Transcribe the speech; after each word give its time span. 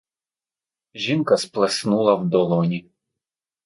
Жінка 0.93 1.37
сплеснула 1.37 2.15
в 2.15 2.25
долоні. 2.25 2.91